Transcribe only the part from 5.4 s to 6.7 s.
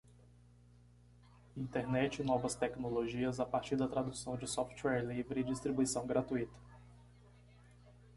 e distribuição gratuita.